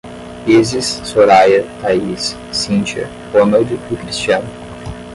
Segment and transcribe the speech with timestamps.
[0.47, 4.49] Isis, Soraia, Thaís, Cíntia, Ronald e Cristiane